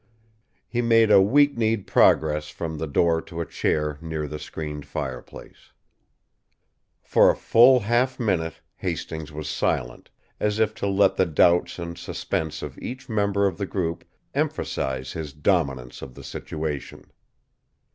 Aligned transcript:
He 0.67 0.81
made 0.81 1.11
a 1.11 1.21
weak 1.21 1.55
kneed 1.55 1.85
progress 1.85 2.49
from 2.49 2.79
the 2.79 2.87
door 2.87 3.21
to 3.21 3.39
a 3.39 3.45
chair 3.45 3.99
near 4.01 4.27
the 4.27 4.39
screened 4.39 4.83
fireplace. 4.87 5.73
For 7.03 7.29
a 7.29 7.35
full 7.35 7.81
half 7.81 8.19
minute 8.19 8.61
Hastings 8.77 9.31
was 9.31 9.47
silent, 9.47 10.09
as 10.39 10.57
if 10.57 10.73
to 10.81 10.87
let 10.87 11.17
the 11.17 11.27
doubts 11.27 11.77
and 11.77 11.95
suspense 11.99 12.63
of 12.63 12.79
each 12.79 13.09
member 13.09 13.45
of 13.45 13.59
the 13.59 13.67
group 13.67 14.03
emphasize 14.33 15.11
his 15.11 15.33
dominance 15.33 16.01
of 16.01 16.15
the 16.15 16.23
situation. 16.23 17.11